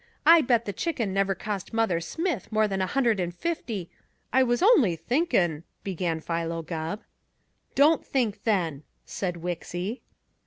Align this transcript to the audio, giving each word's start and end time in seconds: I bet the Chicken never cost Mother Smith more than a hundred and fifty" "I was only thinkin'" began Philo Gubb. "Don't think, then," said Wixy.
I 0.25 0.41
bet 0.41 0.65
the 0.65 0.73
Chicken 0.73 1.13
never 1.13 1.35
cost 1.35 1.73
Mother 1.75 2.01
Smith 2.01 2.51
more 2.51 2.67
than 2.67 2.81
a 2.81 2.87
hundred 2.87 3.19
and 3.19 3.31
fifty" 3.35 3.87
"I 4.33 4.41
was 4.41 4.63
only 4.63 4.95
thinkin'" 4.95 5.63
began 5.83 6.19
Philo 6.21 6.63
Gubb. 6.63 7.03
"Don't 7.75 8.03
think, 8.03 8.43
then," 8.43 8.81
said 9.05 9.35
Wixy. 9.37 10.01